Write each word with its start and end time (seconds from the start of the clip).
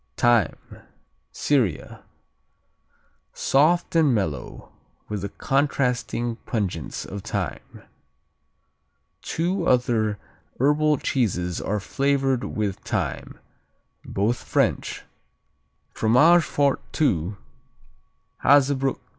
Thyme 0.17 0.57
Syria 1.31 2.01
Soft 3.35 3.95
and 3.95 4.15
mellow, 4.15 4.71
with 5.07 5.21
the 5.21 5.29
contrasting 5.29 6.37
pungence 6.37 7.05
of 7.05 7.21
thyme. 7.21 7.83
Two 9.21 9.67
other 9.67 10.17
herbal 10.59 10.97
cheeses 10.97 11.61
are 11.61 11.79
flavored 11.79 12.43
with 12.45 12.77
thyme 12.79 13.37
both 14.03 14.37
French: 14.37 15.03
Fromage 15.91 16.41
Fort 16.45 16.81
II, 16.99 17.35
Hazebrook 18.43 18.95
II. 18.97 19.01